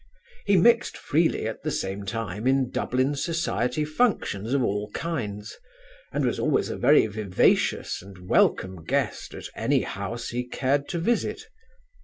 "He 0.47 0.57
mixed 0.57 0.97
freely 0.97 1.45
at 1.47 1.61
the 1.61 1.69
same 1.69 2.07
time 2.07 2.47
in 2.47 2.71
Dublin 2.71 3.13
society 3.13 3.85
functions 3.85 4.51
of 4.55 4.63
all 4.63 4.89
kinds, 4.95 5.59
and 6.11 6.25
was 6.25 6.39
always 6.39 6.71
a 6.71 6.75
very 6.75 7.05
vivacious 7.05 8.01
and 8.01 8.27
welcome 8.27 8.83
guest 8.83 9.35
at 9.35 9.45
any 9.55 9.81
house 9.81 10.29
he 10.29 10.43
cared 10.43 10.89
to 10.89 10.97
visit. 10.97 11.43